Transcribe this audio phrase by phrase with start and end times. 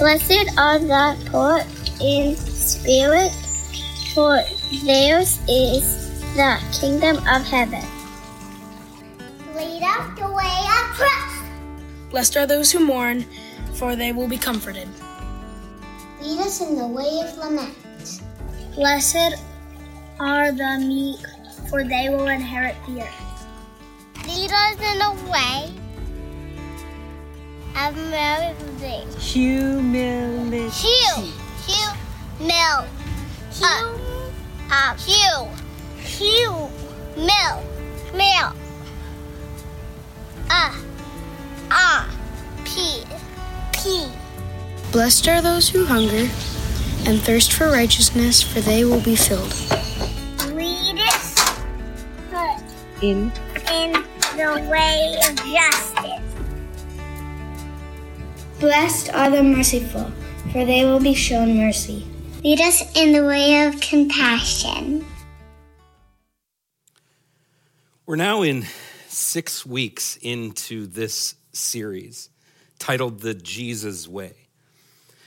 [0.00, 1.60] Blessed are the poor
[2.00, 3.30] in spirit,
[4.14, 4.40] for
[4.82, 7.84] theirs is the kingdom of heaven.
[9.54, 11.44] Lead us the way of trust.
[12.08, 13.26] Blessed are those who mourn,
[13.74, 14.88] for they will be comforted.
[16.22, 17.76] Lead us in the way of lament.
[18.74, 19.36] Blessed
[20.18, 21.20] are the meek,
[21.68, 23.46] for they will inherit the earth.
[24.26, 25.79] Lead us in the way of
[27.74, 29.18] humility.
[29.18, 30.68] Humility.
[30.68, 31.32] Hugh.
[31.66, 31.92] Hugh.
[32.40, 32.86] Mill.
[33.52, 34.00] Hugh.
[34.70, 35.48] Uh, Hugh.
[35.98, 36.70] Hugh.
[37.16, 37.64] Mill.
[38.14, 38.52] Mill.
[40.50, 40.74] Uh.
[41.70, 42.08] Ah.
[42.64, 43.02] P.
[43.72, 44.08] P.
[44.92, 46.28] Blessed are those who hunger
[47.06, 49.54] and thirst for righteousness, for they will be filled.
[50.52, 51.56] Lead us
[53.02, 53.32] In
[53.70, 53.92] in
[54.36, 56.19] the way of justice.
[58.60, 60.12] Blessed are the merciful,
[60.52, 62.06] for they will be shown mercy.
[62.44, 65.02] Lead us in the way of compassion.
[68.04, 68.66] We're now in
[69.08, 72.28] six weeks into this series
[72.78, 74.34] titled The Jesus Way.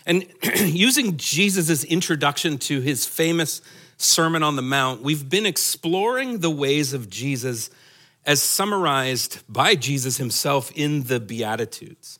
[0.05, 0.27] And
[0.59, 3.63] using Jesus' introduction to his famous
[3.97, 7.71] Sermon on the Mount, we've been exploring the ways of Jesus
[8.27, 12.19] as summarized by Jesus himself in the Beatitudes.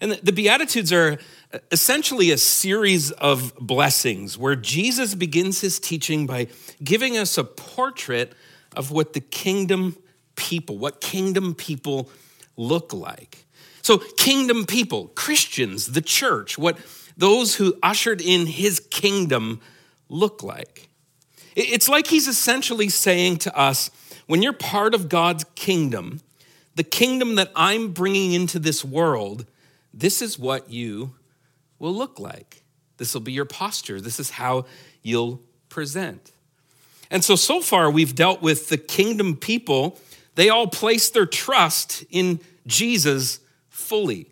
[0.00, 1.18] And the Beatitudes are
[1.52, 6.48] uh, essentially a series of blessings where Jesus begins his teaching by
[6.82, 8.32] giving us a portrait
[8.76, 9.96] of what the kingdom
[10.36, 12.10] people, what kingdom people
[12.56, 13.46] look like.
[13.82, 16.78] So, kingdom people, Christians, the church, what
[17.16, 19.60] those who ushered in his kingdom
[20.08, 20.88] look like.
[21.54, 23.90] It's like he's essentially saying to us
[24.26, 26.20] when you're part of God's kingdom,
[26.74, 29.46] the kingdom that I'm bringing into this world,
[29.96, 31.14] this is what you
[31.78, 32.62] will look like.
[32.96, 34.00] This will be your posture.
[34.00, 34.66] This is how
[35.02, 36.32] you'll present.
[37.10, 39.98] And so, so far, we've dealt with the kingdom people.
[40.34, 44.26] They all place their trust in Jesus fully.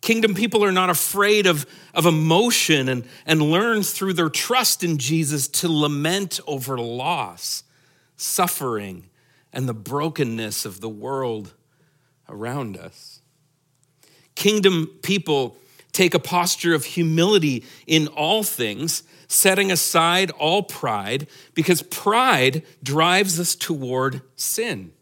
[0.00, 1.64] Kingdom people are not afraid of,
[1.94, 7.62] of emotion and, and learn through their trust in Jesus to lament over loss,
[8.16, 9.08] suffering,
[9.52, 11.54] and the brokenness of the world
[12.28, 13.11] around us.
[14.34, 15.56] Kingdom people
[15.92, 23.38] take a posture of humility in all things, setting aside all pride, because pride drives
[23.38, 24.92] us toward sin.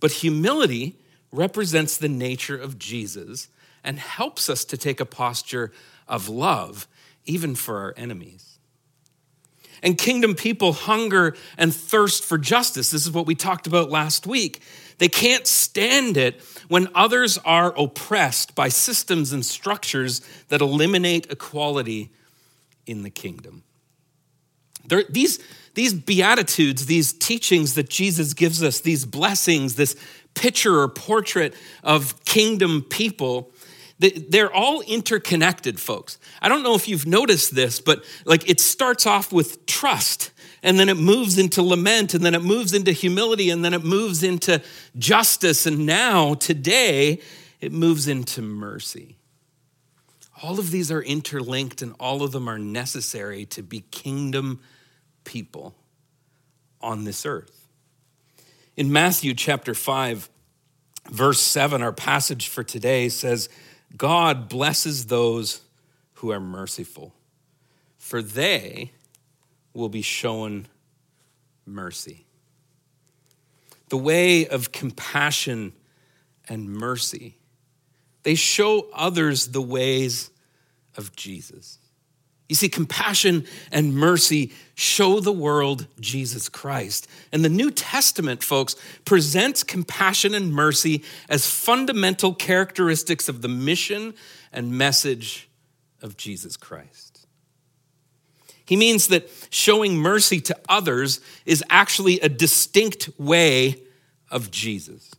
[0.00, 0.96] But humility
[1.32, 3.48] represents the nature of Jesus
[3.82, 5.72] and helps us to take a posture
[6.08, 6.86] of love,
[7.24, 8.58] even for our enemies.
[9.82, 12.90] And kingdom people hunger and thirst for justice.
[12.90, 14.62] This is what we talked about last week.
[14.98, 22.10] They can't stand it when others are oppressed by systems and structures that eliminate equality
[22.86, 23.62] in the kingdom.
[24.86, 25.38] There, these,
[25.74, 29.96] these beatitudes, these teachings that Jesus gives us, these blessings, this
[30.34, 33.52] picture or portrait of kingdom people,
[33.98, 36.18] they're all interconnected, folks.
[36.40, 40.30] I don't know if you've noticed this, but like it starts off with trust
[40.62, 43.84] and then it moves into lament, and then it moves into humility, and then it
[43.84, 44.62] moves into
[44.98, 47.20] justice, and now, today,
[47.60, 49.16] it moves into mercy.
[50.42, 54.60] All of these are interlinked, and all of them are necessary to be kingdom
[55.24, 55.74] people
[56.80, 57.66] on this earth.
[58.76, 60.28] In Matthew chapter 5,
[61.10, 63.48] verse 7, our passage for today says,
[63.96, 65.62] God blesses those
[66.14, 67.14] who are merciful,
[67.96, 68.92] for they
[69.76, 70.66] will be shown
[71.64, 72.26] mercy.
[73.88, 75.72] The way of compassion
[76.48, 77.36] and mercy.
[78.22, 80.30] They show others the ways
[80.96, 81.78] of Jesus.
[82.48, 87.08] You see, compassion and mercy show the world Jesus Christ.
[87.32, 94.14] And the New Testament, folks, presents compassion and mercy as fundamental characteristics of the mission
[94.52, 95.48] and message
[96.00, 97.15] of Jesus Christ.
[98.66, 103.82] He means that showing mercy to others is actually a distinct way
[104.30, 105.12] of Jesus.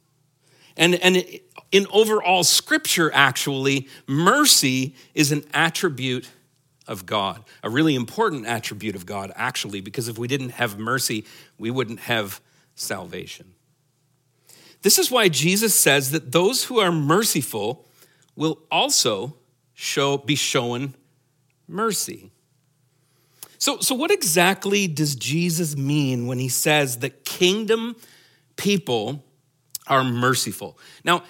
[0.76, 1.26] And, and
[1.72, 6.30] in overall scripture, actually, mercy is an attribute
[6.88, 11.26] of God, a really important attribute of God, actually, because if we didn't have mercy,
[11.58, 12.42] we wouldn't have
[12.76, 13.54] salvation.
[14.82, 17.86] This is why Jesus says that those who are merciful
[18.36, 19.36] will also
[19.74, 20.94] show, be shown
[21.68, 22.32] mercy.
[23.58, 27.96] So, so, what exactly does Jesus mean when he says that kingdom
[28.56, 29.24] people
[29.88, 30.78] are merciful?
[31.04, 31.24] Now,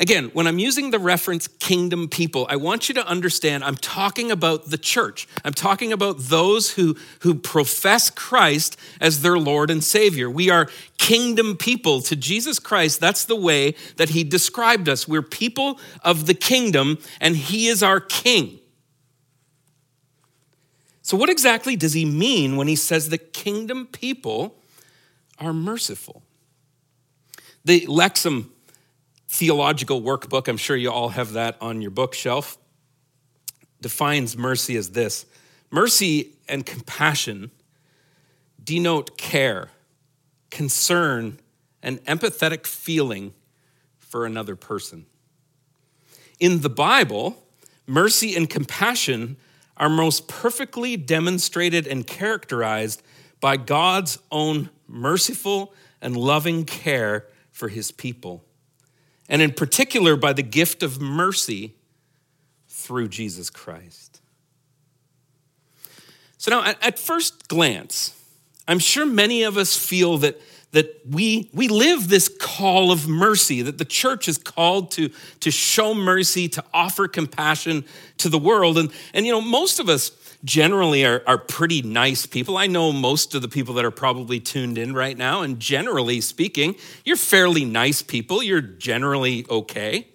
[0.00, 4.30] Again, when I'm using the reference kingdom people, I want you to understand I'm talking
[4.30, 5.26] about the church.
[5.44, 10.30] I'm talking about those who, who profess Christ as their Lord and Savior.
[10.30, 13.00] We are kingdom people to Jesus Christ.
[13.00, 15.08] That's the way that He described us.
[15.08, 18.60] We're people of the kingdom, and He is our King.
[21.08, 24.58] So, what exactly does He mean when He says the kingdom people
[25.38, 26.22] are merciful?
[27.64, 28.50] The Lexham
[29.26, 32.58] theological wordbook, I'm sure you all have that on your bookshelf,
[33.80, 35.24] defines mercy as this
[35.70, 37.52] mercy and compassion
[38.62, 39.70] denote care,
[40.50, 41.38] concern,
[41.82, 43.32] and empathetic feeling
[43.96, 45.06] for another person.
[46.38, 47.46] In the Bible,
[47.86, 49.38] mercy and compassion
[49.78, 53.02] are most perfectly demonstrated and characterized
[53.40, 55.72] by God's own merciful
[56.02, 58.44] and loving care for his people
[59.28, 61.74] and in particular by the gift of mercy
[62.68, 64.20] through Jesus Christ.
[66.38, 68.14] So now, at first glance,
[68.66, 70.40] I'm sure many of us feel that,
[70.72, 75.10] that we, we live this call of mercy, that the church is called to,
[75.40, 77.84] to show mercy, to offer compassion
[78.18, 78.76] to the world.
[78.76, 80.10] And, and you know, most of us
[80.44, 82.58] generally are, are pretty nice people.
[82.58, 86.20] I know most of the people that are probably tuned in right now, and generally
[86.20, 88.42] speaking, you're fairly nice people.
[88.42, 90.08] You're generally okay.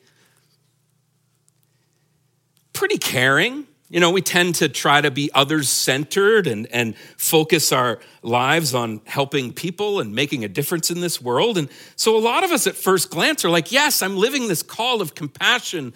[2.73, 3.67] Pretty caring.
[3.89, 8.73] You know, we tend to try to be others centered and, and focus our lives
[8.73, 11.57] on helping people and making a difference in this world.
[11.57, 14.63] And so, a lot of us at first glance are like, yes, I'm living this
[14.63, 15.93] call of compassion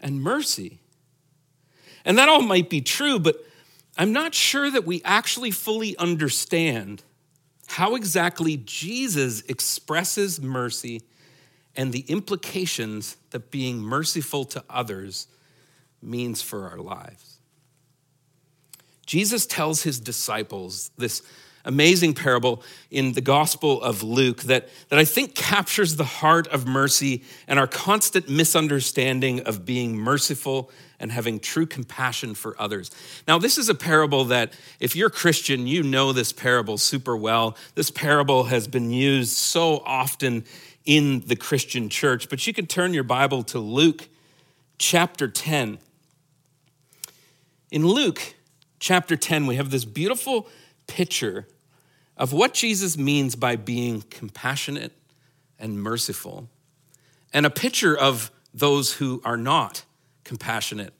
[0.00, 0.78] and mercy.
[2.04, 3.36] And that all might be true, but
[3.96, 7.02] I'm not sure that we actually fully understand
[7.66, 11.02] how exactly Jesus expresses mercy
[11.76, 15.26] and the implications that being merciful to others
[16.04, 17.38] means for our lives.
[19.06, 21.22] Jesus tells his disciples this
[21.64, 26.66] amazing parable in the Gospel of Luke that, that I think captures the heart of
[26.66, 30.70] mercy and our constant misunderstanding of being merciful
[31.00, 32.90] and having true compassion for others.
[33.26, 37.56] Now, this is a parable that, if you're Christian, you know this parable super well.
[37.74, 40.44] This parable has been used so often
[40.84, 44.08] in the Christian church, but you can turn your Bible to Luke
[44.78, 45.78] chapter 10.
[47.74, 48.36] In Luke
[48.78, 50.46] chapter 10, we have this beautiful
[50.86, 51.48] picture
[52.16, 54.92] of what Jesus means by being compassionate
[55.58, 56.48] and merciful,
[57.32, 59.84] and a picture of those who are not
[60.22, 60.94] compassionate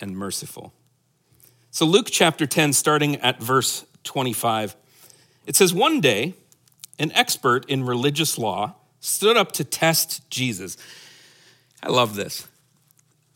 [0.00, 0.72] and merciful.
[1.70, 4.76] So, Luke chapter 10, starting at verse 25,
[5.44, 6.32] it says, One day,
[6.98, 10.78] an expert in religious law stood up to test Jesus.
[11.82, 12.48] I love this.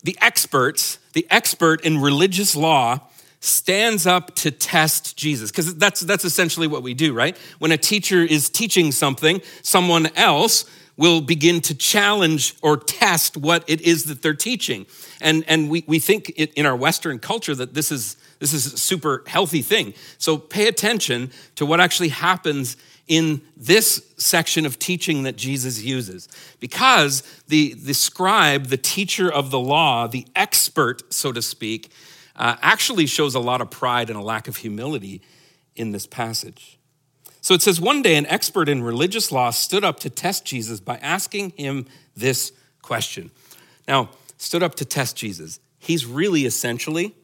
[0.03, 3.01] The experts, the expert in religious law,
[3.41, 5.51] stands up to test Jesus.
[5.51, 7.37] Because that's, that's essentially what we do, right?
[7.59, 10.65] When a teacher is teaching something, someone else
[10.97, 14.85] will begin to challenge or test what it is that they're teaching.
[15.21, 18.73] And, and we, we think it, in our Western culture that this is, this is
[18.73, 19.93] a super healthy thing.
[20.17, 22.75] So pay attention to what actually happens
[23.09, 26.29] in this section of teaching that Jesus uses.
[26.59, 31.91] Because the, the scribe, the teacher of the law, the expert, so to speak,
[32.35, 35.21] uh, actually shows a lot of pride and a lack of humility
[35.75, 36.77] in this passage.
[37.41, 40.79] So it says, One day an expert in religious law stood up to test Jesus
[40.79, 42.51] by asking him this
[42.83, 43.31] question.
[43.87, 45.59] Now, stood up to test Jesus.
[45.79, 47.15] He's really essentially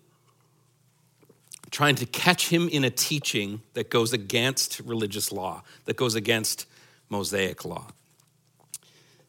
[1.71, 6.65] trying to catch him in a teaching that goes against religious law, that goes against
[7.09, 7.87] Mosaic law.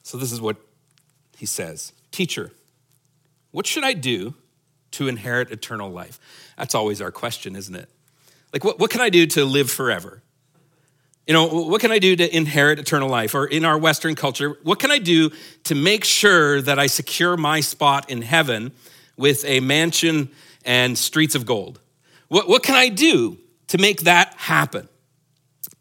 [0.02, 0.56] So this is what
[1.36, 2.52] he says Teacher,
[3.50, 4.34] what should I do
[4.92, 6.18] to inherit eternal life?
[6.56, 7.88] That's always our question, isn't it?
[8.52, 10.22] Like, what, what can I do to live forever?
[11.26, 13.34] You know, what can I do to inherit eternal life?
[13.34, 15.30] Or in our Western culture, what can I do
[15.64, 18.72] to make sure that I secure my spot in heaven
[19.16, 20.30] with a mansion
[20.64, 21.80] and streets of gold?
[22.28, 24.88] What, what can I do to make that happen?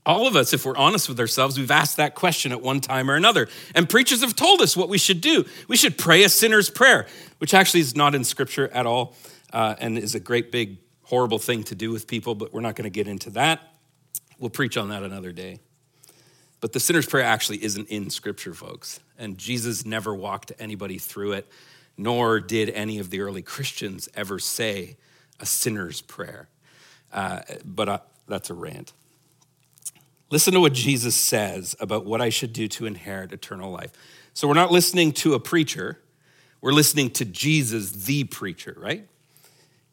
[0.05, 3.09] All of us, if we're honest with ourselves, we've asked that question at one time
[3.09, 3.47] or another.
[3.73, 5.45] And preachers have told us what we should do.
[5.67, 7.07] We should pray a sinner's prayer,
[7.39, 9.15] which actually is not in scripture at all
[9.51, 12.75] uh, and is a great, big, horrible thing to do with people, but we're not
[12.75, 13.61] going to get into that.
[14.37, 15.59] We'll preach on that another day.
[16.61, 18.99] But the sinner's prayer actually isn't in scripture, folks.
[19.17, 21.47] And Jesus never walked anybody through it,
[21.97, 24.97] nor did any of the early Christians ever say
[25.39, 26.47] a sinner's prayer.
[27.11, 28.93] Uh, but uh, that's a rant.
[30.31, 33.91] Listen to what Jesus says about what I should do to inherit eternal life.
[34.33, 35.99] So we're not listening to a preacher,
[36.61, 39.07] we're listening to Jesus, the preacher, right?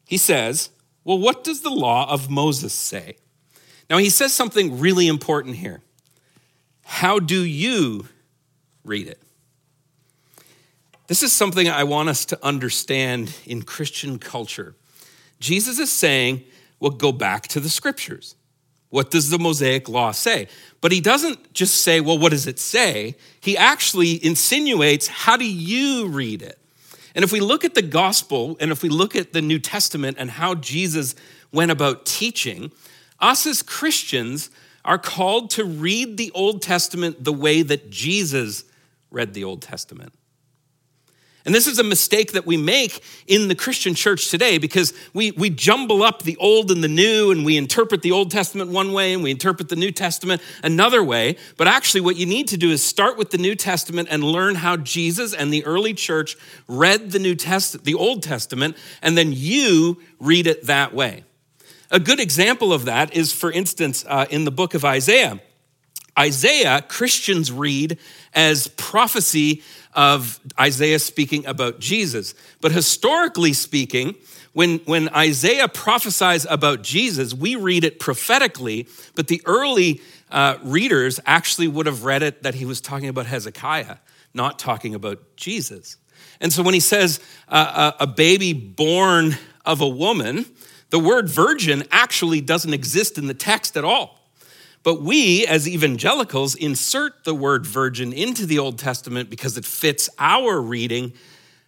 [0.05, 0.69] He says,
[1.03, 3.17] Well, what does the law of Moses say?
[3.89, 5.81] Now, he says something really important here.
[6.83, 8.07] How do you
[8.83, 9.21] read it?
[11.07, 14.75] This is something I want us to understand in Christian culture.
[15.43, 16.41] Jesus is saying,
[16.79, 18.35] well, go back to the scriptures.
[18.89, 20.47] What does the Mosaic law say?
[20.79, 23.17] But he doesn't just say, well, what does it say?
[23.41, 26.57] He actually insinuates, how do you read it?
[27.13, 30.15] And if we look at the gospel and if we look at the New Testament
[30.17, 31.13] and how Jesus
[31.51, 32.71] went about teaching,
[33.19, 34.49] us as Christians
[34.85, 38.63] are called to read the Old Testament the way that Jesus
[39.11, 40.13] read the Old Testament.
[41.45, 45.31] And this is a mistake that we make in the Christian church today because we,
[45.31, 48.93] we jumble up the old and the new and we interpret the Old Testament one
[48.93, 51.35] way and we interpret the New Testament another way.
[51.57, 54.55] But actually, what you need to do is start with the New Testament and learn
[54.55, 56.37] how Jesus and the early church
[56.69, 61.25] read the New Test, the Old Testament, and then you read it that way.
[61.91, 65.41] A good example of that is, for instance, uh, in the book of Isaiah.
[66.17, 67.97] Isaiah, Christians read
[68.33, 69.63] as prophecy
[69.95, 72.33] of Isaiah speaking about Jesus.
[72.61, 74.15] But historically speaking,
[74.53, 81.19] when, when Isaiah prophesies about Jesus, we read it prophetically, but the early uh, readers
[81.25, 83.97] actually would have read it that he was talking about Hezekiah,
[84.33, 85.97] not talking about Jesus.
[86.39, 90.45] And so when he says uh, a, a baby born of a woman,
[90.89, 94.22] the word virgin actually doesn't exist in the text at all.
[94.83, 100.09] But we, as evangelicals, insert the word virgin into the Old Testament because it fits
[100.19, 101.13] our reading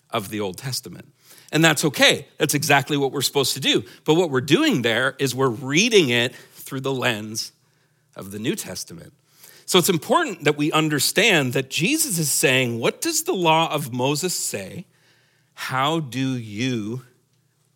[0.09, 1.13] of the Old Testament.
[1.51, 2.27] And that's okay.
[2.37, 3.83] That's exactly what we're supposed to do.
[4.03, 7.53] But what we're doing there is we're reading it through the lens
[8.15, 9.13] of the New Testament.
[9.65, 13.93] So it's important that we understand that Jesus is saying, What does the law of
[13.93, 14.85] Moses say?
[15.53, 17.03] How do you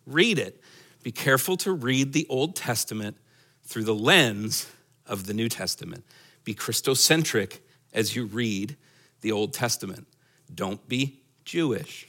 [0.06, 0.62] read it?
[1.02, 3.18] Be careful to read the Old Testament
[3.64, 4.68] through the lens
[5.10, 6.06] of the New Testament.
[6.46, 7.60] Be Christocentric
[7.94, 8.78] as you read
[9.22, 10.08] the Old Testament.
[10.54, 12.08] Don't be Jewish.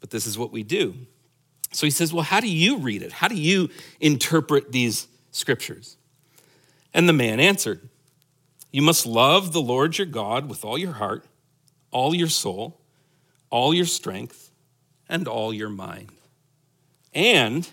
[0.00, 0.94] But this is what we do.
[1.72, 3.12] So he says, Well, how do you read it?
[3.12, 5.96] How do you interpret these scriptures?
[6.94, 7.88] And the man answered,
[8.70, 11.24] You must love the Lord your God with all your heart,
[11.90, 12.80] all your soul,
[13.50, 14.50] all your strength,
[15.08, 16.10] and all your mind.
[17.14, 17.68] And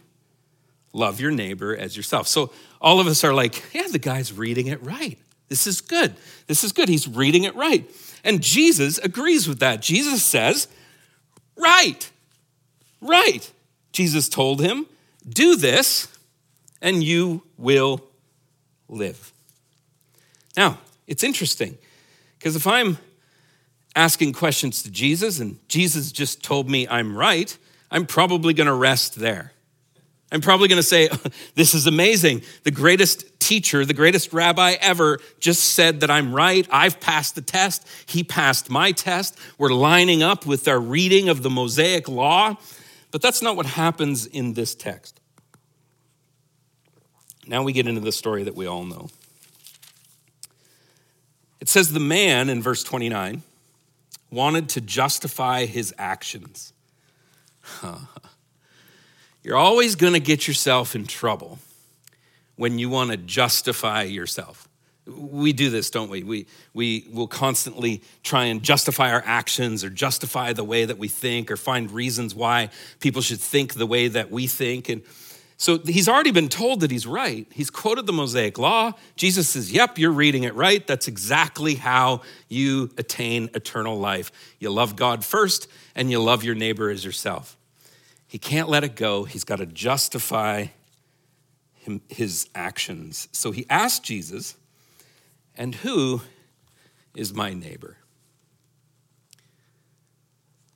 [0.94, 2.28] love your neighbor as yourself.
[2.28, 5.18] So all of us are like, yeah, the guy's reading it right.
[5.48, 6.16] This is good.
[6.48, 6.90] This is good.
[6.90, 7.90] He's reading it right.
[8.24, 9.82] And Jesus agrees with that.
[9.82, 10.68] Jesus says,
[11.56, 12.10] right,
[13.02, 13.52] right.
[13.92, 14.86] Jesus told him,
[15.28, 16.08] do this
[16.82, 18.02] and you will
[18.88, 19.32] live.
[20.56, 21.78] Now, it's interesting
[22.38, 22.98] because if I'm
[23.96, 27.58] asking questions to Jesus and Jesus just told me I'm right,
[27.92, 29.54] I'm probably going to rest there.
[30.32, 31.10] I'm probably going to say,
[31.56, 32.44] This is amazing.
[32.64, 36.68] The greatest teacher, the greatest rabbi ever just said that I'm right.
[36.72, 37.88] I've passed the test.
[38.06, 39.38] He passed my test.
[39.58, 42.58] We're lining up with our reading of the Mosaic law.
[43.12, 45.20] But that's not what happens in this text.
[47.48, 49.10] Now we get into the story that we all know.
[51.60, 53.42] It says, The man in verse 29
[54.32, 56.74] wanted to justify his actions.
[59.44, 61.60] You're always going to get yourself in trouble
[62.56, 64.68] when you want to justify yourself.
[65.08, 66.24] We do this, don't we?
[66.24, 71.08] We, we will constantly try and justify our actions or justify the way that we
[71.08, 72.70] think or find reasons why
[73.00, 74.90] people should think the way that we think.
[74.90, 75.02] And
[75.56, 77.48] so he's already been told that he's right.
[77.52, 78.94] He's quoted the Mosaic Law.
[79.16, 80.86] Jesus says, Yep, you're reading it right.
[80.86, 84.32] That's exactly how you attain eternal life.
[84.60, 87.58] You love God first and you love your neighbor as yourself.
[88.30, 89.24] He can't let it go.
[89.24, 90.68] He's got to justify
[91.74, 93.28] him, his actions.
[93.32, 94.56] So he asked Jesus,
[95.58, 96.22] And who
[97.16, 97.98] is my neighbor?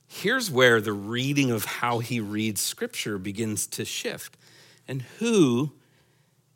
[0.08, 4.36] Here's where the reading of how he reads scripture begins to shift.
[4.88, 5.74] And who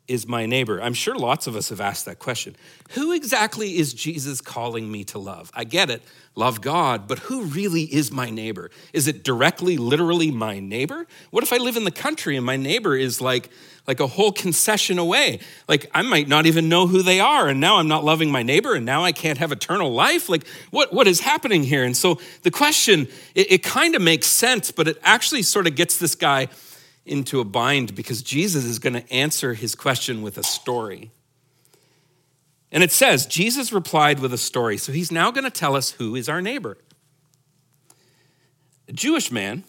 [0.09, 0.81] is my neighbor?
[0.81, 2.55] I'm sure lots of us have asked that question.
[2.91, 5.51] Who exactly is Jesus calling me to love?
[5.53, 6.01] I get it,
[6.35, 8.71] love God, but who really is my neighbor?
[8.91, 11.05] Is it directly, literally my neighbor?
[11.29, 13.49] What if I live in the country and my neighbor is like,
[13.85, 15.39] like a whole concession away?
[15.67, 18.41] Like I might not even know who they are, and now I'm not loving my
[18.41, 20.27] neighbor, and now I can't have eternal life?
[20.27, 21.83] Like what, what is happening here?
[21.83, 25.75] And so the question, it, it kind of makes sense, but it actually sort of
[25.75, 26.47] gets this guy
[27.09, 31.11] into a bind because Jesus is going to answer his question with a story.
[32.71, 34.77] And it says, Jesus replied with a story.
[34.77, 36.77] So he's now going to tell us who is our neighbor.
[38.87, 39.63] A Jewish man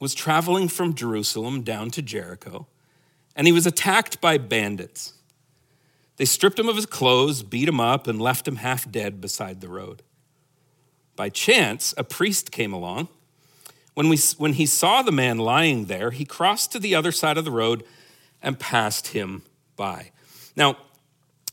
[0.00, 2.66] was traveling from Jerusalem down to Jericho,
[3.36, 5.14] and he was attacked by bandits.
[6.16, 9.60] They stripped him of his clothes, beat him up, and left him half dead beside
[9.60, 10.02] the road.
[11.14, 13.08] By chance, a priest came along.
[13.94, 17.36] When, we, when he saw the man lying there, he crossed to the other side
[17.36, 17.84] of the road
[18.42, 19.42] and passed him
[19.76, 20.10] by.
[20.56, 20.76] Now,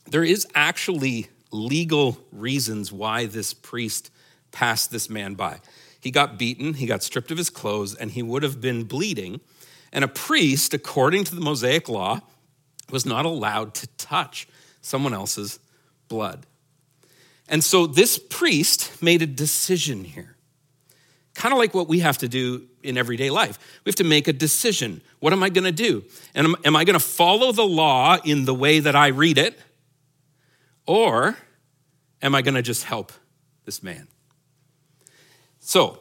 [0.06, 4.10] there is actually legal reasons why this priest
[4.52, 5.60] passed this man by.
[6.00, 9.40] He got beaten, he got stripped of his clothes, and he would have been bleeding.
[9.92, 12.20] And a priest, according to the Mosaic law,
[12.90, 14.48] was not allowed to touch
[14.80, 15.58] someone else's
[16.08, 16.46] blood.
[17.48, 20.36] And so this priest made a decision here,
[21.34, 23.58] kind of like what we have to do in everyday life.
[23.84, 25.00] We have to make a decision.
[25.20, 26.04] What am I going to do?
[26.34, 29.38] And am, am I going to follow the law in the way that I read
[29.38, 29.58] it?
[30.86, 31.36] Or
[32.20, 33.12] am I going to just help
[33.64, 34.08] this man?
[35.60, 36.00] So,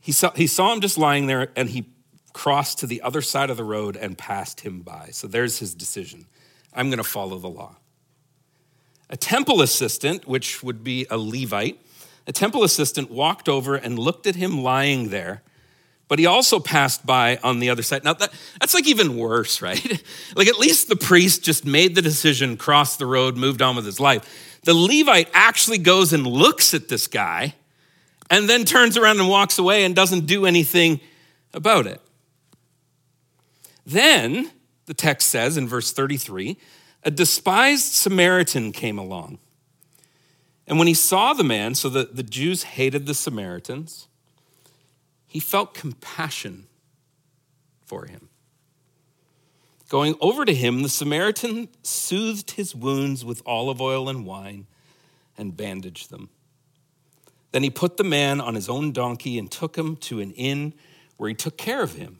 [0.00, 1.86] he saw, he saw him just lying there and he
[2.34, 5.08] crossed to the other side of the road and passed him by.
[5.12, 6.26] So there's his decision.
[6.74, 7.76] I'm going to follow the law.
[9.10, 11.80] A temple assistant, which would be a Levite,
[12.26, 15.42] a temple assistant walked over and looked at him lying there,
[16.08, 18.04] but he also passed by on the other side.
[18.04, 20.02] Now, that, that's like even worse, right?
[20.34, 23.84] like at least the priest just made the decision, crossed the road, moved on with
[23.84, 24.60] his life.
[24.64, 27.54] The Levite actually goes and looks at this guy
[28.30, 31.00] and then turns around and walks away and doesn't do anything
[31.52, 32.00] about it.
[33.86, 34.50] Then,
[34.86, 36.56] the text says in verse 33
[37.04, 39.38] a despised Samaritan came along.
[40.66, 44.08] And when he saw the man, so that the Jews hated the Samaritans,
[45.26, 46.66] he felt compassion
[47.84, 48.28] for him.
[49.88, 54.66] Going over to him, the Samaritan soothed his wounds with olive oil and wine
[55.36, 56.30] and bandaged them.
[57.52, 60.72] Then he put the man on his own donkey and took him to an inn
[61.18, 62.18] where he took care of him.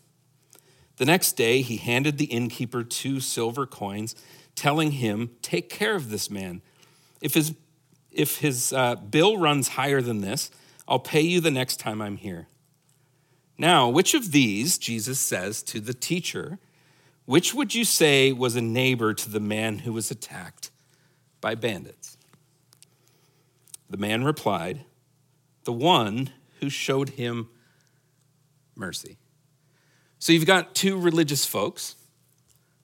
[0.96, 4.14] The next day, he handed the innkeeper two silver coins,
[4.54, 6.62] telling him, Take care of this man.
[7.20, 7.54] If his,
[8.10, 10.50] if his uh, bill runs higher than this,
[10.86, 12.48] I'll pay you the next time I'm here.
[13.56, 16.58] Now, which of these, Jesus says to the teacher,
[17.24, 20.70] which would you say was a neighbor to the man who was attacked
[21.40, 22.18] by bandits?
[23.88, 24.84] The man replied,
[25.64, 27.48] The one who showed him
[28.74, 29.18] mercy.
[30.18, 31.96] So you've got two religious folks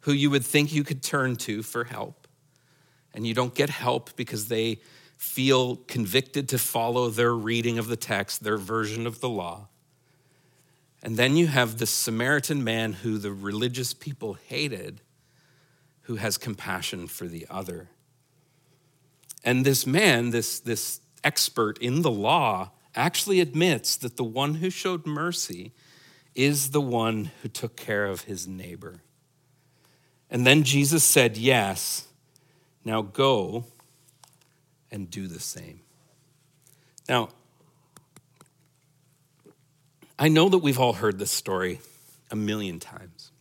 [0.00, 2.26] who you would think you could turn to for help,
[3.14, 4.80] and you don't get help because they
[5.16, 9.68] feel convicted to follow their reading of the text, their version of the law.
[11.02, 15.02] And then you have the Samaritan man who the religious people hated,
[16.02, 17.88] who has compassion for the other.
[19.44, 24.70] And this man, this, this expert in the law, actually admits that the one who
[24.70, 25.72] showed mercy
[26.34, 29.02] is the one who took care of his neighbor.
[30.30, 32.06] And then Jesus said, Yes,
[32.84, 33.64] now go
[34.90, 35.80] and do the same.
[37.08, 37.30] Now,
[40.18, 41.80] I know that we've all heard this story
[42.30, 43.32] a million times.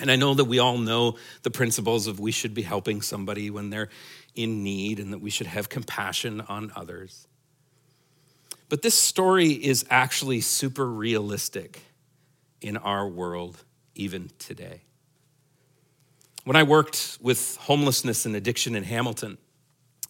[0.00, 3.50] And I know that we all know the principles of we should be helping somebody
[3.50, 3.90] when they're
[4.34, 7.28] in need and that we should have compassion on others.
[8.68, 11.82] But this story is actually super realistic
[12.60, 13.62] in our world
[13.94, 14.80] even today.
[16.44, 19.38] When I worked with homelessness and addiction in Hamilton,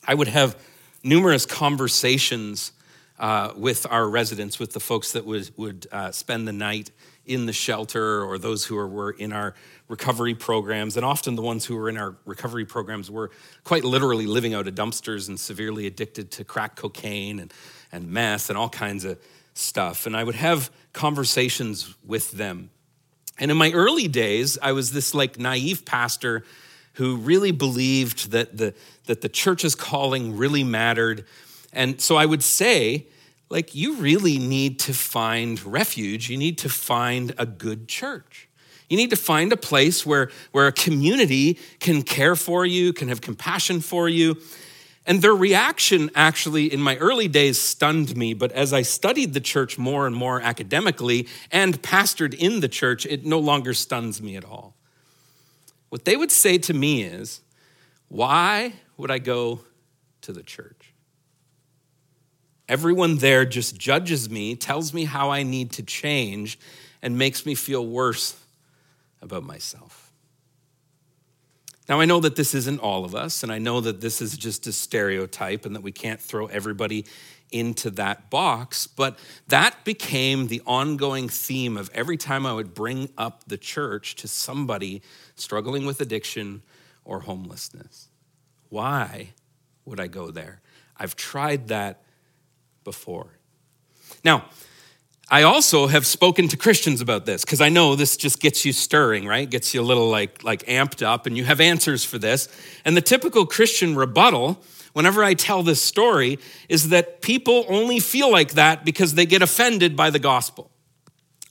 [0.05, 0.59] I would have
[1.05, 2.73] numerous conversations
[3.21, 6.91] uh, with our residents, with the folks that would, would uh, spend the night
[7.25, 9.55] in the shelter or those who were in our
[9.87, 10.97] recovery programs.
[10.97, 13.31] And often the ones who were in our recovery programs were
[13.63, 17.55] quite literally living out of dumpsters and severely addicted to crack cocaine and,
[17.93, 19.21] and meth and all kinds of
[19.55, 20.05] stuff.
[20.05, 22.71] And I would have conversations with them.
[23.39, 26.45] And in my early days, I was this like naive pastor
[26.95, 28.75] who really believed that the,
[29.07, 31.25] that the church's calling really mattered.
[31.73, 33.07] And so I would say,
[33.51, 36.31] like, you really need to find refuge.
[36.31, 38.49] You need to find a good church.
[38.89, 43.09] You need to find a place where, where a community can care for you, can
[43.09, 44.37] have compassion for you,
[45.07, 49.41] and their reaction actually in my early days stunned me, but as I studied the
[49.41, 54.37] church more and more academically and pastored in the church, it no longer stuns me
[54.37, 54.75] at all.
[55.91, 57.43] What they would say to me is,
[58.09, 59.61] Why would I go
[60.23, 60.95] to the church?
[62.67, 66.59] Everyone there just judges me, tells me how I need to change,
[67.03, 68.41] and makes me feel worse
[69.21, 70.04] about myself.
[71.89, 74.37] Now, I know that this isn't all of us, and I know that this is
[74.37, 77.05] just a stereotype and that we can't throw everybody
[77.53, 79.19] into that box, but
[79.49, 84.29] that became the ongoing theme of every time I would bring up the church to
[84.29, 85.03] somebody
[85.37, 86.63] struggling with addiction
[87.05, 88.09] or homelessness.
[88.71, 89.35] Why
[89.85, 90.63] would I go there?
[90.97, 92.03] I've tried that
[92.83, 93.39] before.
[94.25, 94.47] Now,
[95.31, 98.73] I also have spoken to Christians about this because I know this just gets you
[98.73, 99.49] stirring, right?
[99.49, 102.49] Gets you a little like, like amped up, and you have answers for this.
[102.85, 108.31] And the typical Christian rebuttal, whenever I tell this story, is that people only feel
[108.31, 110.71] like that because they get offended by the gospel.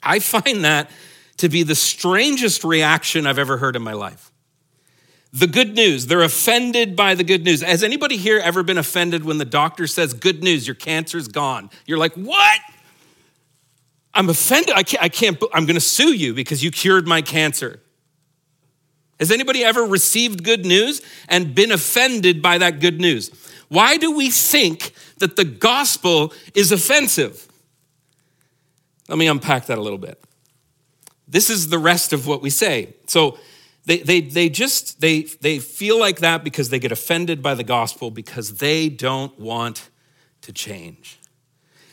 [0.03, 0.91] I find that
[1.37, 4.31] to be the strangest reaction I've ever heard in my life.
[5.31, 7.63] The good news, they're offended by the good news.
[7.63, 11.71] Has anybody here ever been offended when the doctor says, Good news, your cancer's gone?
[11.87, 12.59] You're like, What?
[14.13, 14.75] I'm offended.
[14.75, 17.81] I can't, I can't I'm going to sue you because you cured my cancer.
[19.19, 23.31] Has anybody ever received good news and been offended by that good news?
[23.69, 27.47] Why do we think that the gospel is offensive?
[29.07, 30.23] Let me unpack that a little bit.
[31.27, 32.95] This is the rest of what we say.
[33.07, 33.37] So
[33.85, 37.63] they, they, they just they, they feel like that because they get offended by the
[37.63, 39.89] gospel because they don't want
[40.41, 41.19] to change.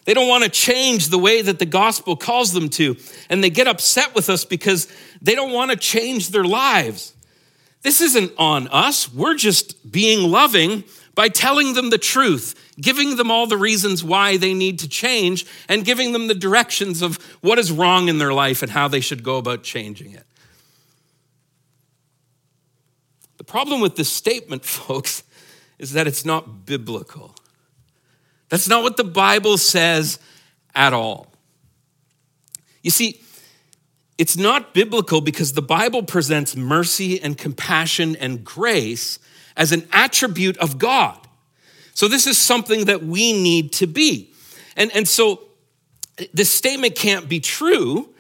[0.04, 2.96] They don't want to change the way that the gospel calls them to.
[3.28, 4.88] And they get upset with us because
[5.20, 7.14] they don't want to change their lives.
[7.82, 9.12] This isn't on us.
[9.12, 10.84] We're just being loving
[11.14, 15.46] by telling them the truth, giving them all the reasons why they need to change,
[15.68, 19.00] and giving them the directions of what is wrong in their life and how they
[19.00, 20.24] should go about changing it.
[23.38, 25.24] The problem with this statement, folks,
[25.78, 27.34] is that it's not biblical.
[28.50, 30.18] That's not what the Bible says
[30.74, 31.32] at all.
[32.82, 33.20] You see,
[34.18, 39.18] it's not biblical because the Bible presents mercy and compassion and grace
[39.56, 41.16] as an attribute of God.
[41.94, 44.32] So, this is something that we need to be.
[44.76, 45.42] And, and so,
[46.32, 48.10] this statement can't be true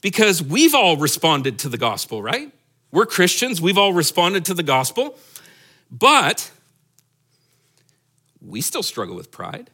[0.00, 2.52] because we've all responded to the gospel, right?
[2.90, 5.18] We're Christians, we've all responded to the gospel,
[5.90, 6.50] but
[8.40, 9.70] we still struggle with pride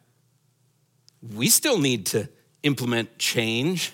[1.22, 2.28] we still need to
[2.62, 3.92] implement change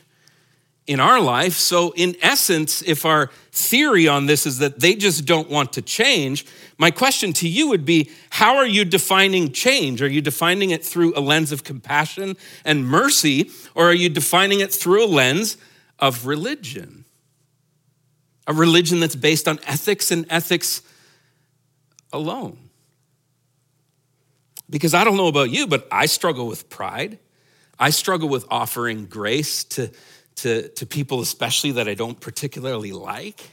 [0.88, 1.52] in our life.
[1.52, 5.82] So, in essence, if our theory on this is that they just don't want to
[5.82, 6.46] change,
[6.78, 10.00] my question to you would be how are you defining change?
[10.00, 14.60] Are you defining it through a lens of compassion and mercy, or are you defining
[14.60, 15.58] it through a lens
[15.98, 17.04] of religion?
[18.46, 20.80] A religion that's based on ethics and ethics
[22.14, 22.67] alone.
[24.70, 27.18] Because I don't know about you, but I struggle with pride.
[27.78, 29.90] I struggle with offering grace to,
[30.36, 33.50] to, to people, especially that I don't particularly like.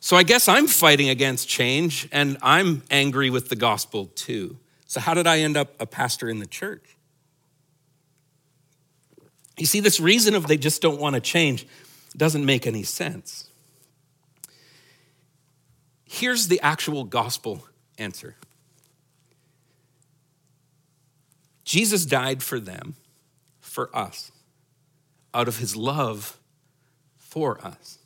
[0.00, 4.58] So I guess I'm fighting against change and I'm angry with the gospel too.
[4.86, 6.96] So, how did I end up a pastor in the church?
[9.58, 11.66] You see, this reason of they just don't want to change
[12.16, 13.48] doesn't make any sense.
[16.04, 17.66] Here's the actual gospel
[17.98, 18.36] answer
[21.64, 22.94] Jesus died for them,
[23.60, 24.30] for us,
[25.32, 26.38] out of his love
[27.16, 27.98] for us.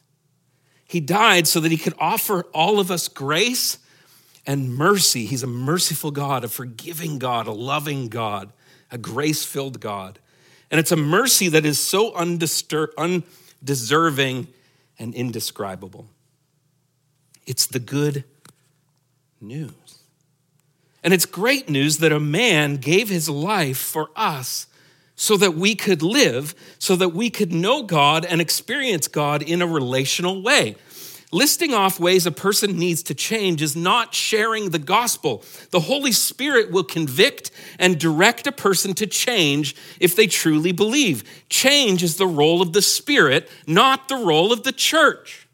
[0.84, 3.78] He died so that he could offer all of us grace
[4.46, 5.26] and mercy.
[5.26, 8.50] He's a merciful God, a forgiving God, a loving God,
[8.90, 10.18] a grace filled God.
[10.70, 13.22] And it's a mercy that is so undeserving
[14.98, 16.06] and indescribable.
[17.46, 18.24] It's the good
[19.40, 19.87] news.
[21.02, 24.66] And it's great news that a man gave his life for us
[25.14, 29.62] so that we could live, so that we could know God and experience God in
[29.62, 30.76] a relational way.
[31.30, 35.44] Listing off ways a person needs to change is not sharing the gospel.
[35.70, 41.24] The Holy Spirit will convict and direct a person to change if they truly believe.
[41.50, 45.46] Change is the role of the Spirit, not the role of the church.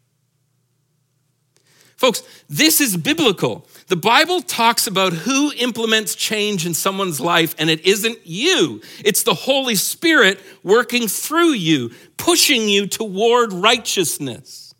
[1.97, 3.67] Folks, this is biblical.
[3.89, 8.81] The Bible talks about who implements change in someone's life, and it isn't you.
[9.05, 14.75] It's the Holy Spirit working through you, pushing you toward righteousness,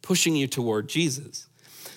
[0.00, 1.46] pushing you toward Jesus.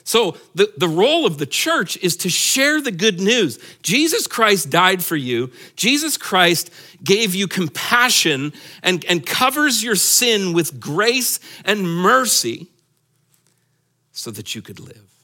[0.03, 3.57] So, the, the role of the church is to share the good news.
[3.81, 5.51] Jesus Christ died for you.
[5.75, 6.69] Jesus Christ
[7.03, 12.67] gave you compassion and, and covers your sin with grace and mercy
[14.11, 15.14] so that you could live.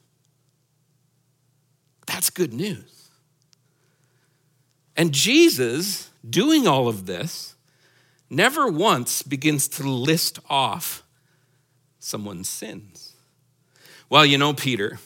[2.12, 3.10] That's good news.
[4.98, 7.56] And Jesus, doing all of this,
[8.30, 11.04] never once begins to list off
[12.00, 13.14] someone's sins.
[14.10, 15.00] Well, you know, Peter,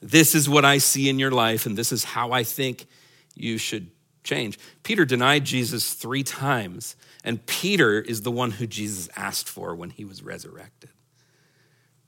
[0.00, 2.86] This is what I see in your life, and this is how I think
[3.34, 3.90] you should
[4.24, 4.58] change.
[4.82, 9.90] Peter denied Jesus three times, and Peter is the one who Jesus asked for when
[9.90, 10.90] he was resurrected.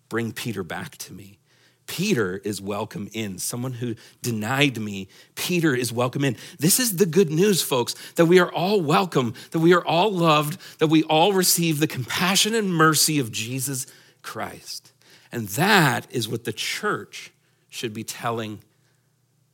[0.09, 1.39] Bring Peter back to me.
[1.87, 3.39] Peter is welcome in.
[3.39, 6.37] Someone who denied me, Peter is welcome in.
[6.59, 10.11] This is the good news, folks, that we are all welcome, that we are all
[10.11, 13.87] loved, that we all receive the compassion and mercy of Jesus
[14.23, 14.93] Christ.
[15.31, 17.33] And that is what the church
[17.69, 18.61] should be telling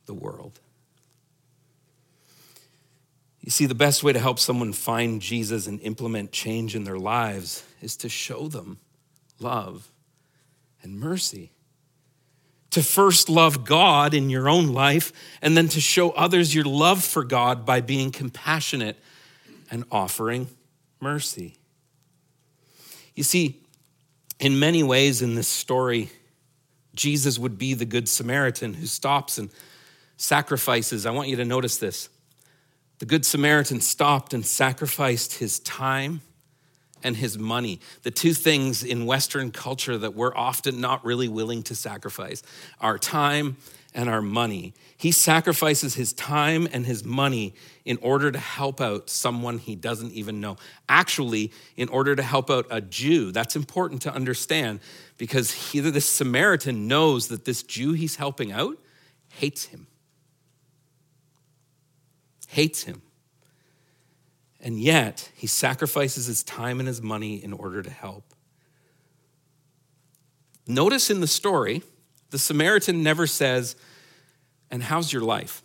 [0.05, 0.59] the world.
[3.41, 6.99] You see, the best way to help someone find Jesus and implement change in their
[6.99, 8.77] lives is to show them
[9.39, 9.91] love
[10.83, 11.51] and mercy.
[12.71, 17.03] To first love God in your own life, and then to show others your love
[17.03, 18.97] for God by being compassionate
[19.71, 20.47] and offering
[20.99, 21.55] mercy.
[23.15, 23.59] You see,
[24.39, 26.09] in many ways in this story,
[26.95, 29.49] Jesus would be the Good Samaritan who stops and
[30.17, 31.05] sacrifices.
[31.05, 32.09] I want you to notice this
[32.99, 36.21] the Good Samaritan stopped and sacrificed his time
[37.03, 37.79] and his money.
[38.03, 42.43] The two things in Western culture that we're often not really willing to sacrifice
[42.79, 43.57] our time
[43.93, 44.73] and our money.
[44.97, 50.11] He sacrifices his time and his money in order to help out someone he doesn't
[50.11, 50.57] even know.
[50.87, 53.31] Actually, in order to help out a Jew.
[53.31, 54.79] That's important to understand
[55.17, 58.77] because he, this Samaritan knows that this Jew he's helping out
[59.29, 59.87] hates him
[62.49, 63.01] hates him.
[64.61, 68.33] And yet, he sacrifices his time and his money in order to help.
[70.67, 71.81] Notice in the story,
[72.29, 73.75] the Samaritan never says,
[74.69, 75.61] And how's your life?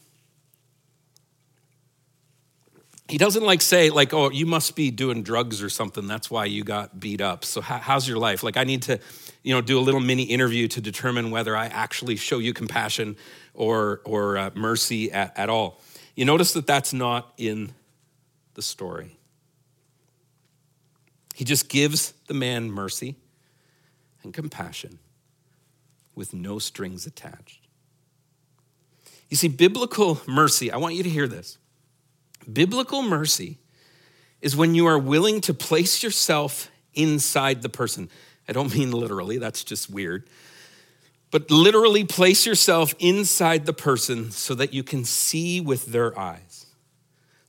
[3.06, 6.06] He doesn't like say, like, oh, you must be doing drugs or something.
[6.06, 7.44] That's why you got beat up.
[7.44, 8.42] So, how's your life?
[8.42, 8.98] Like, I need to,
[9.42, 13.16] you know, do a little mini interview to determine whether I actually show you compassion
[13.52, 15.82] or, or uh, mercy at, at all.
[16.16, 17.72] You notice that that's not in
[18.54, 19.18] the story.
[21.34, 23.16] He just gives the man mercy
[24.22, 24.98] and compassion
[26.14, 27.66] with no strings attached.
[29.28, 31.58] You see, biblical mercy, I want you to hear this.
[32.50, 33.58] Biblical mercy
[34.40, 38.08] is when you are willing to place yourself inside the person.
[38.48, 40.28] I don't mean literally, that's just weird
[41.34, 46.43] but literally place yourself inside the person so that you can see with their eyes,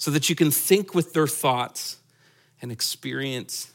[0.05, 1.97] so that you can think with their thoughts
[2.61, 3.73] and experience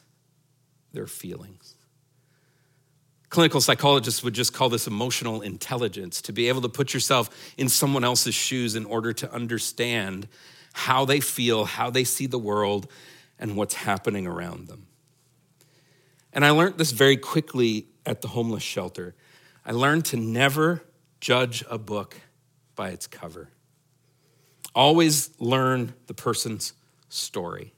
[0.93, 1.75] their feelings.
[3.27, 7.67] Clinical psychologists would just call this emotional intelligence to be able to put yourself in
[7.67, 10.25] someone else's shoes in order to understand
[10.71, 12.89] how they feel, how they see the world,
[13.37, 14.87] and what's happening around them.
[16.31, 19.15] And I learned this very quickly at the homeless shelter.
[19.65, 20.81] I learned to never
[21.19, 22.15] judge a book
[22.77, 23.49] by its cover.
[24.73, 26.73] Always learn the person's
[27.09, 27.73] story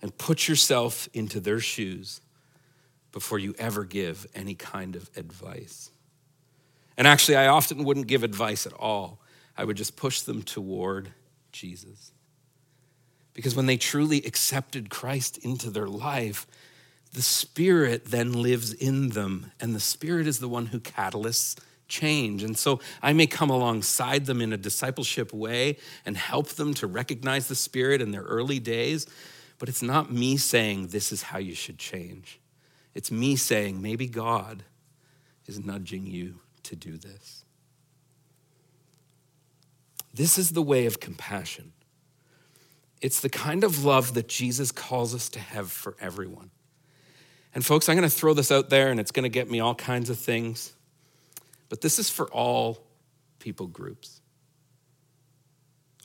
[0.00, 2.20] and put yourself into their shoes
[3.12, 5.90] before you ever give any kind of advice.
[6.96, 9.20] And actually, I often wouldn't give advice at all.
[9.56, 11.12] I would just push them toward
[11.52, 12.12] Jesus.
[13.34, 16.46] Because when they truly accepted Christ into their life,
[17.12, 21.58] the Spirit then lives in them, and the Spirit is the one who catalysts
[21.92, 22.42] change.
[22.42, 26.86] And so I may come alongside them in a discipleship way and help them to
[26.86, 29.06] recognize the Spirit in their early days,
[29.58, 32.40] but it's not me saying this is how you should change.
[32.94, 34.64] It's me saying maybe God
[35.46, 37.44] is nudging you to do this.
[40.14, 41.72] This is the way of compassion.
[43.00, 46.50] It's the kind of love that Jesus calls us to have for everyone.
[47.54, 49.60] And folks, I'm going to throw this out there and it's going to get me
[49.60, 50.72] all kinds of things.
[51.72, 52.84] But this is for all
[53.38, 54.20] people groups.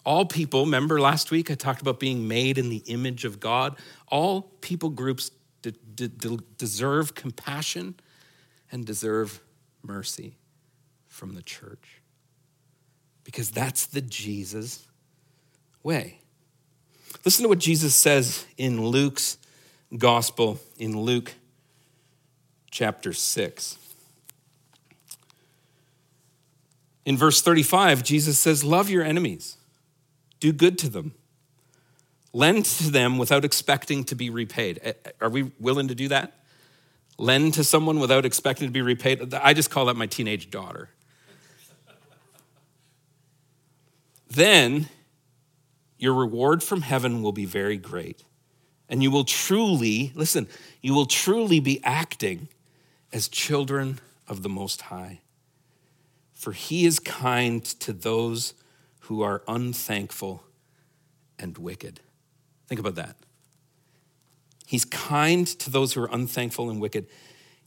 [0.06, 3.78] All people, remember last week I talked about being made in the image of God?
[4.08, 5.30] All people groups
[5.62, 5.74] de-
[6.08, 7.96] de- deserve compassion
[8.72, 9.42] and deserve
[9.84, 10.38] mercy
[11.06, 12.00] from the church.
[13.26, 14.88] Because that's the Jesus
[15.84, 16.22] way.
[17.26, 19.38] Listen to what Jesus says in Luke's
[19.98, 21.34] gospel in Luke
[22.72, 23.80] chapter 6.
[27.08, 29.56] In verse 35, Jesus says, Love your enemies,
[30.42, 31.14] do good to them,
[32.34, 34.94] lend to them without expecting to be repaid.
[35.22, 36.34] Are we willing to do that?
[37.18, 39.34] Lend to someone without expecting to be repaid?
[39.34, 40.90] I just call that my teenage daughter.
[44.30, 44.90] then
[45.98, 48.26] your reward from heaven will be very great
[48.90, 50.50] and you will truly, listen,
[50.82, 52.50] you will truly be acting
[53.14, 55.22] as children of the Most High.
[56.38, 58.54] For he is kind to those
[59.02, 60.44] who are unthankful
[61.40, 62.00] and wicked.
[62.68, 63.16] Think about that.
[64.68, 67.08] He's kind to those who are unthankful and wicked.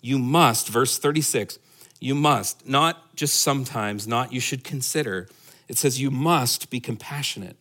[0.00, 1.58] You must, verse 36,
[1.98, 5.28] you must, not just sometimes, not you should consider.
[5.66, 7.56] It says you must be compassionate,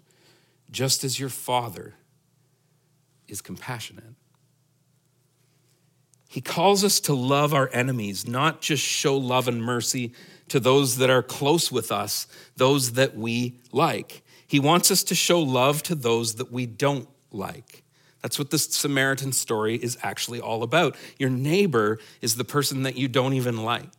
[0.69, 1.95] just as your Father
[3.28, 4.13] is compassionate.
[6.28, 10.13] He calls us to love our enemies, not just show love and mercy
[10.49, 14.23] to those that are close with us, those that we like.
[14.47, 17.83] He wants us to show love to those that we don't like.
[18.21, 20.95] That's what this Samaritan story is actually all about.
[21.17, 23.89] Your neighbor is the person that you don't even like.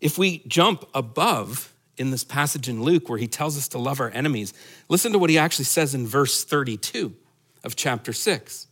[0.00, 4.00] If we jump above in this passage in Luke where he tells us to love
[4.00, 4.54] our enemies,
[4.88, 7.14] listen to what he actually says in verse 32
[7.62, 8.66] of chapter 6.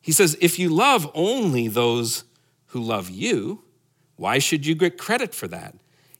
[0.00, 2.24] He says, If you love only those
[2.66, 3.62] who love you,
[4.16, 5.74] why should you get credit for that?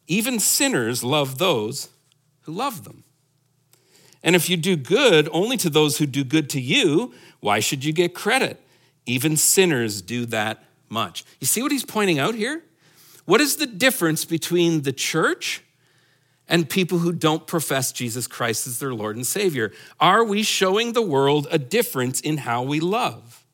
[0.06, 1.88] Even sinners love those
[2.42, 3.04] who love them.
[4.22, 7.84] And if you do good only to those who do good to you, why should
[7.84, 8.60] you get credit?
[9.06, 11.24] Even sinners do that much.
[11.40, 12.62] You see what he's pointing out here?
[13.26, 15.62] What is the difference between the church
[16.48, 19.72] and people who don't profess Jesus Christ as their Lord and Savior?
[20.00, 23.44] Are we showing the world a difference in how we love?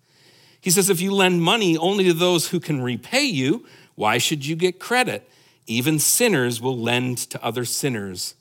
[0.60, 3.66] He says, if you lend money only to those who can repay you,
[4.00, 5.28] why should you get credit?
[5.66, 8.34] Even sinners will lend to other sinners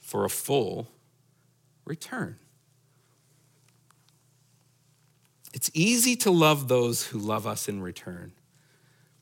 [0.00, 0.88] for a full
[1.84, 2.38] return.
[5.52, 8.32] It's easy to love those who love us in return,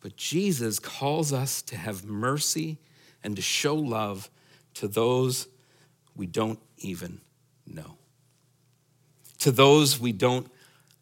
[0.01, 2.79] but Jesus calls us to have mercy
[3.25, 4.31] and to show love
[4.75, 5.49] to those
[6.14, 7.21] we don't even
[7.66, 7.97] know,
[9.40, 10.47] to those we don't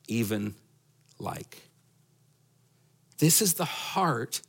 [0.09, 0.55] even
[1.19, 1.59] like.
[3.19, 4.41] This is the heart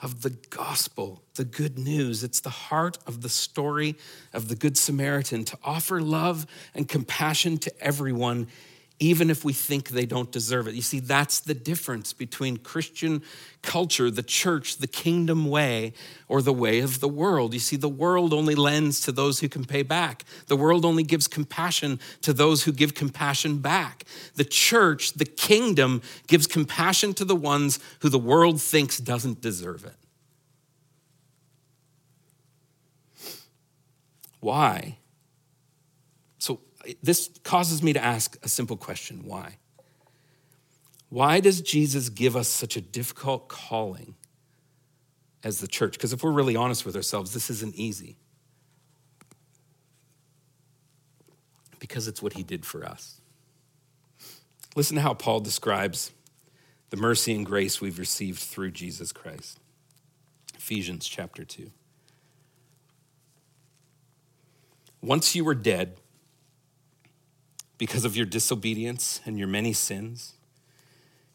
[0.00, 2.22] of the gospel, the good news.
[2.22, 3.96] It's the heart of the story
[4.32, 8.48] of the Good Samaritan to offer love and compassion to everyone,
[9.00, 10.74] even if we think they don't deserve it.
[10.74, 13.22] You see, that's the difference between Christian
[13.62, 15.92] culture, the church, the kingdom way,
[16.26, 17.54] or the way of the world.
[17.54, 21.04] You see, the world only lends to those who can pay back, the world only
[21.04, 24.04] gives compassion to those who give compassion back.
[24.34, 29.84] The church, the kingdom, gives compassion to the ones who the world thinks doesn't deserve
[29.84, 29.94] it.
[34.40, 34.97] Why?
[37.02, 39.56] This causes me to ask a simple question why?
[41.10, 44.14] Why does Jesus give us such a difficult calling
[45.42, 45.92] as the church?
[45.92, 48.16] Because if we're really honest with ourselves, this isn't easy.
[51.78, 53.20] Because it's what he did for us.
[54.76, 56.12] Listen to how Paul describes
[56.90, 59.58] the mercy and grace we've received through Jesus Christ.
[60.56, 61.70] Ephesians chapter 2.
[65.00, 65.96] Once you were dead,
[67.78, 70.34] because of your disobedience and your many sins.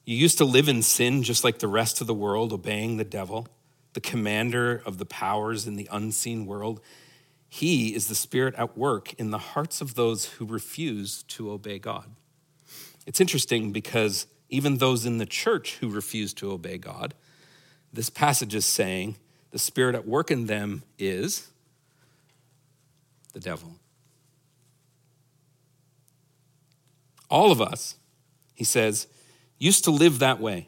[0.06, 3.06] You used to live in sin just like the rest of the world, obeying the
[3.06, 3.48] devil,
[3.94, 6.82] the commander of the powers in the unseen world.
[7.48, 11.80] He is the spirit at work in the hearts of those who refuse to obey
[11.80, 12.12] God.
[13.06, 17.14] It's interesting because even those in the church who refuse to obey God,
[17.94, 19.16] this passage is saying
[19.52, 21.48] the spirit at work in them is
[23.34, 23.76] the devil.
[27.34, 27.96] All of us,
[28.54, 29.08] he says,
[29.58, 30.68] used to live that way,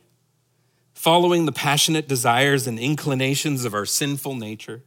[0.95, 4.81] following the passionate desires and inclinations of our sinful nature.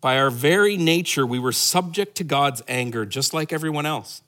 [0.00, 4.22] By our very nature, we were subject to God's anger just like everyone else.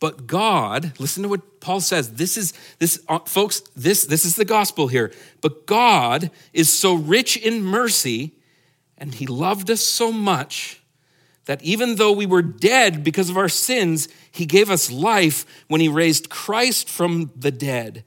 [0.00, 2.14] But God, listen to what Paul says.
[2.14, 5.12] This is this uh, folks, this this is the gospel here.
[5.42, 8.32] But God is so rich in mercy
[8.98, 10.82] and he loved us so much
[11.46, 15.80] that even though we were dead because of our sins, he gave us life when
[15.80, 18.04] he raised Christ from the dead.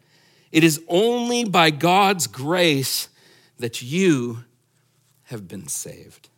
[0.51, 3.09] It is only by God's grace
[3.57, 4.43] that you
[5.23, 6.29] have been saved.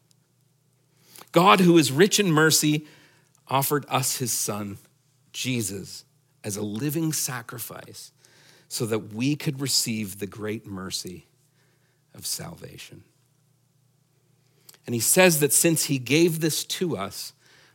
[1.32, 2.86] God, who is rich in mercy,
[3.48, 4.78] offered us his son,
[5.34, 6.04] Jesus,
[6.44, 8.12] as a living sacrifice
[8.68, 11.28] so that we could receive the great mercy
[12.14, 13.04] of salvation.
[14.86, 17.34] And he says that since he gave this to us,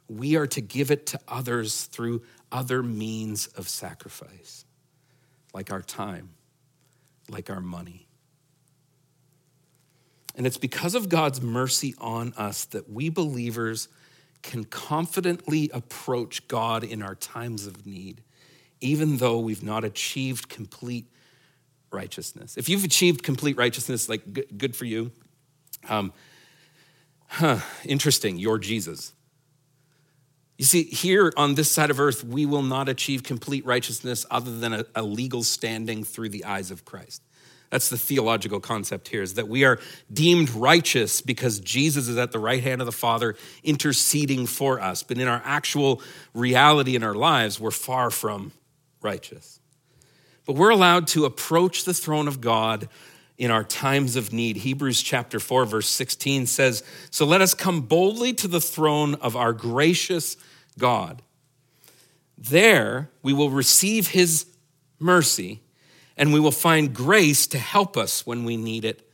[0.08, 4.64] we are to give it to others through other means of sacrifice,
[5.52, 6.30] like our time,
[7.28, 8.06] like our money.
[10.36, 13.88] And it's because of God's mercy on us that we believers
[14.42, 18.22] can confidently approach God in our times of need,
[18.80, 21.06] even though we've not achieved complete
[21.90, 22.56] righteousness.
[22.56, 25.10] If you've achieved complete righteousness, like good for you,
[25.88, 26.12] Um,
[27.28, 29.12] huh, interesting, you're Jesus.
[30.58, 34.56] You see, here on this side of earth, we will not achieve complete righteousness other
[34.58, 37.22] than a, a, legal standing through the eyes of Christ.
[37.68, 39.78] That's the theological concept here is that we are
[40.10, 45.02] deemed righteous because Jesus is at the right hand of the Father interceding for us.
[45.02, 46.00] But in our actual
[46.32, 48.52] reality in our lives, we're far from
[49.02, 49.60] righteous.
[50.46, 52.88] But we're allowed to approach the throne of God
[53.38, 54.58] in our times of need.
[54.58, 59.36] Hebrews chapter 4, verse 16 says, So let us come boldly to the throne of
[59.36, 60.36] our gracious
[60.78, 61.22] God.
[62.38, 64.46] There we will receive his
[64.98, 65.60] mercy
[66.16, 69.08] and we will find grace to help us when we need it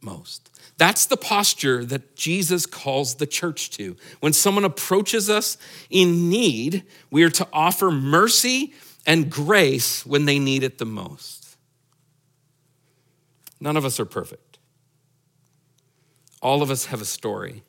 [0.00, 0.50] most.
[0.78, 3.96] That's the posture that Jesus calls the church to.
[4.20, 5.56] When someone approaches us
[5.90, 8.74] in need, we are to offer mercy
[9.06, 11.45] and grace when they need it the most.
[13.60, 14.58] None of us are perfect.
[16.42, 17.62] All of us have a story,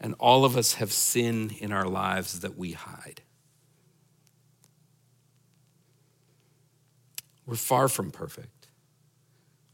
[0.00, 3.20] and all of us have sin in our lives that we hide.
[7.46, 8.68] We're far from perfect.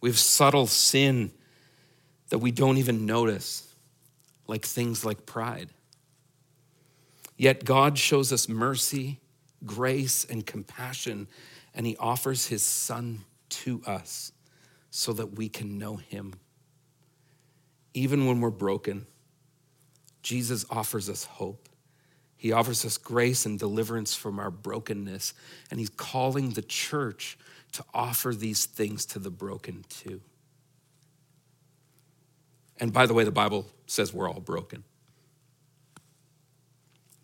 [0.00, 1.30] We have subtle sin
[2.30, 3.74] that we don't even notice,
[4.46, 5.70] like things like pride.
[7.36, 9.20] Yet God shows us mercy,
[9.64, 11.28] grace, and compassion,
[11.74, 14.32] and He offers His Son to us
[14.90, 16.34] so that we can know Him.
[17.94, 19.06] Even when we're broken,
[20.22, 21.68] Jesus offers us hope.
[22.36, 25.34] He offers us grace and deliverance from our brokenness,
[25.70, 27.38] and He's calling the church
[27.72, 30.20] to offer these things to the broken too.
[32.80, 34.84] And by the way, the Bible says we're all broken.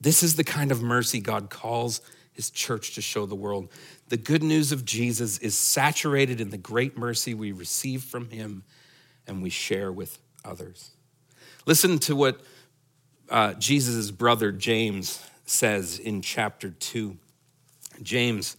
[0.01, 2.01] This is the kind of mercy God calls
[2.35, 3.69] his church to show the world.
[4.09, 8.65] The good news of Jesus is saturated in the great mercy we receive from him
[9.27, 10.91] and we share with others.
[11.65, 12.41] Listen to what
[13.31, 17.17] uh, Jesus' brother James says in chapter 2.
[18.03, 18.57] James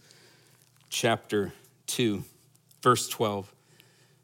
[0.88, 1.52] chapter
[1.86, 2.24] 2,
[2.82, 3.52] verse 12.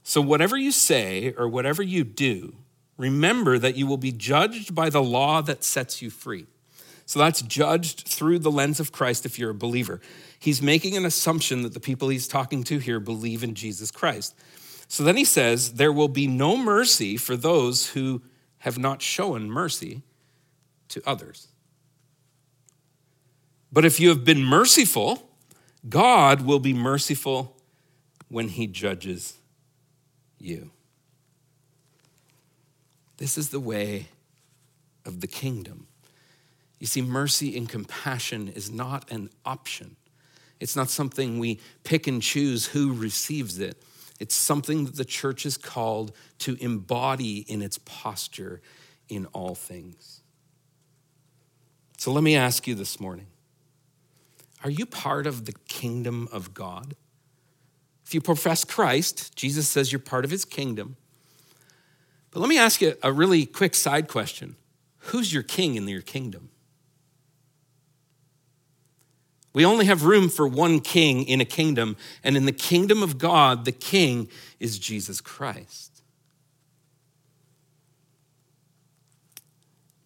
[0.02, 2.54] So, whatever you say or whatever you do,
[2.96, 6.46] remember that you will be judged by the law that sets you free.
[7.06, 10.00] So that's judged through the lens of Christ if you're a believer.
[10.38, 14.34] He's making an assumption that the people he's talking to here believe in Jesus Christ.
[14.88, 18.22] So then he says, There will be no mercy for those who
[18.58, 20.02] have not shown mercy
[20.88, 21.48] to others.
[23.72, 25.30] But if you have been merciful,
[25.88, 27.56] God will be merciful
[28.28, 29.38] when he judges
[30.38, 30.70] you.
[33.16, 34.08] This is the way
[35.04, 35.86] of the kingdom.
[36.82, 39.94] You see, mercy and compassion is not an option.
[40.58, 43.80] It's not something we pick and choose who receives it.
[44.18, 46.10] It's something that the church is called
[46.40, 48.60] to embody in its posture
[49.08, 50.22] in all things.
[51.98, 53.28] So let me ask you this morning
[54.64, 56.96] Are you part of the kingdom of God?
[58.04, 60.96] If you profess Christ, Jesus says you're part of his kingdom.
[62.32, 64.56] But let me ask you a really quick side question
[64.98, 66.48] Who's your king in your kingdom?
[69.52, 73.18] We only have room for one king in a kingdom, and in the kingdom of
[73.18, 74.28] God, the king
[74.58, 76.02] is Jesus Christ.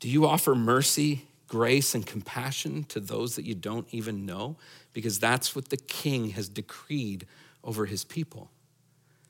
[0.00, 4.56] Do you offer mercy, grace, and compassion to those that you don't even know?
[4.92, 7.26] Because that's what the king has decreed
[7.62, 8.50] over his people.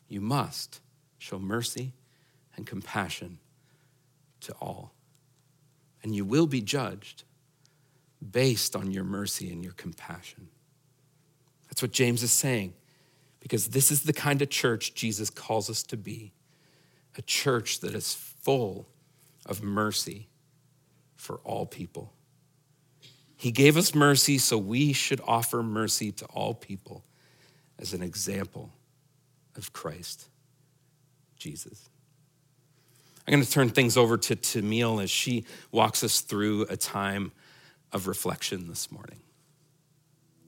[0.08, 0.80] You must
[1.18, 1.92] show mercy
[2.56, 3.38] and compassion
[4.40, 4.92] to all,
[6.02, 7.24] and you will be judged
[8.30, 10.48] based on your mercy and your compassion.
[11.68, 12.74] That's what James is saying,
[13.40, 16.32] because this is the kind of church Jesus calls us to be
[17.16, 18.88] a church that is full
[19.44, 20.28] of mercy
[21.14, 22.12] for all people.
[23.36, 27.04] He gave us mercy, so we should offer mercy to all people
[27.78, 28.70] as an example
[29.56, 30.28] of Christ
[31.36, 31.90] Jesus.
[33.26, 37.32] I'm going to turn things over to Tamil as she walks us through a time
[37.96, 39.20] of reflection this morning.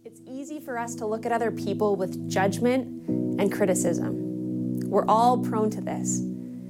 [0.04, 3.08] It's easy for us to look at other people with judgment
[3.40, 4.78] and criticism.
[4.80, 6.20] We're all prone to this.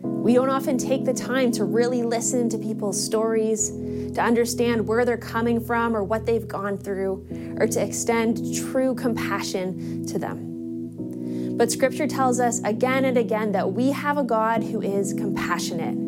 [0.02, 5.04] We don't often take the time to really listen to people's stories, to understand where
[5.04, 11.56] they're coming from or what they've gone through, or to extend true compassion to them.
[11.56, 16.07] But scripture tells us again and again that we have a God who is compassionate.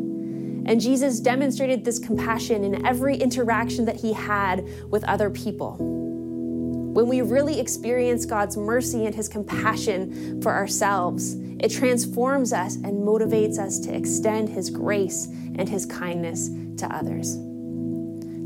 [0.67, 5.77] And Jesus demonstrated this compassion in every interaction that he had with other people.
[5.79, 13.07] When we really experience God's mercy and his compassion for ourselves, It transforms us and
[13.07, 16.49] motivates us to extend His grace and His kindness
[16.79, 17.39] to others.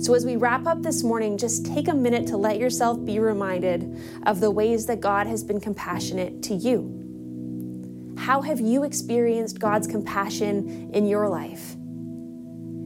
[0.05, 3.21] So, as we wrap up this morning, just take a minute to let yourself be
[3.21, 3.97] reminded
[4.27, 8.15] of the ways that God has been compassionate to you.
[8.19, 11.77] How have you experienced God's compassion in your life?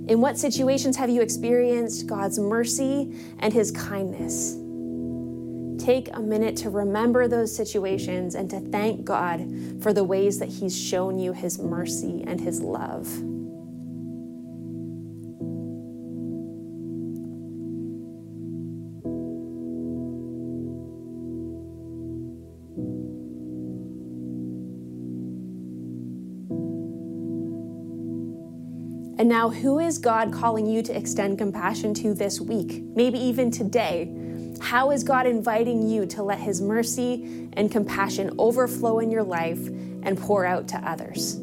[0.09, 4.55] In what situations have you experienced God's mercy and His kindness?
[5.85, 9.47] Take a minute to remember those situations and to thank God
[9.83, 13.07] for the ways that He's shown you His mercy and His love.
[29.19, 32.85] And now, who is God calling you to extend compassion to this week?
[32.95, 34.15] Maybe even today.
[34.61, 39.59] How is God inviting you to let His mercy and compassion overflow in your life
[40.05, 41.41] and pour out to others?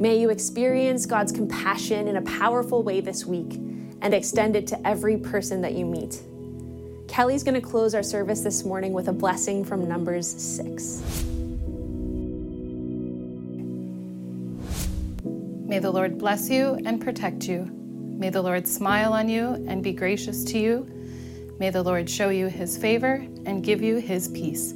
[0.00, 3.60] May you experience God's compassion in a powerful way this week
[4.02, 6.20] and extend it to every person that you meet.
[7.08, 11.02] Kelly's going to close our service this morning with a blessing from Numbers 6.
[15.66, 17.64] May the Lord bless you and protect you.
[18.18, 20.88] May the Lord smile on you and be gracious to you.
[21.58, 23.14] May the Lord show you his favor
[23.46, 24.74] and give you his peace.